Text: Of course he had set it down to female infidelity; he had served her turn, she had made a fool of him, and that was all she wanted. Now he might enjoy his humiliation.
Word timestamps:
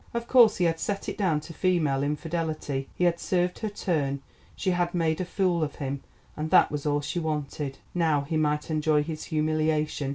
Of 0.15 0.27
course 0.27 0.57
he 0.57 0.65
had 0.65 0.79
set 0.79 1.07
it 1.07 1.15
down 1.15 1.41
to 1.41 1.53
female 1.53 2.01
infidelity; 2.01 2.89
he 2.95 3.03
had 3.03 3.19
served 3.19 3.59
her 3.59 3.69
turn, 3.69 4.23
she 4.55 4.71
had 4.71 4.95
made 4.95 5.21
a 5.21 5.25
fool 5.25 5.61
of 5.63 5.75
him, 5.75 6.01
and 6.35 6.49
that 6.49 6.71
was 6.71 6.87
all 6.87 7.01
she 7.01 7.19
wanted. 7.19 7.77
Now 7.93 8.21
he 8.21 8.35
might 8.35 8.71
enjoy 8.71 9.03
his 9.03 9.25
humiliation. 9.25 10.09